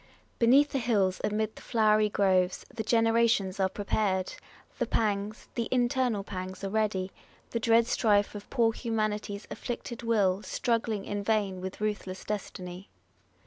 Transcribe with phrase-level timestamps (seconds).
[0.39, 4.33] Beneath the hills, amid the flowery groves, The generations are prepar'd;
[4.79, 7.11] the pangs, The internal pangs, are ready;
[7.51, 12.89] the dread strife Of poor humanity's afflicted will Struggling in vain with ruthless destiny.